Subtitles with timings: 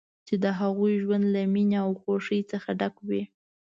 [0.27, 3.23] چې د هغوی ژوند له مینې او خوښۍ څخه ډک وي.